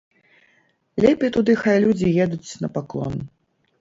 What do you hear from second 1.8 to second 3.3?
людзі едуць на паклон.